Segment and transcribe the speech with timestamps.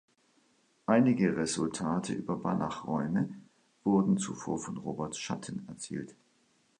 [0.87, 3.29] Einige Resultate über Banachräume
[3.83, 6.15] wurden zuvor von Robert Schatten erzielt.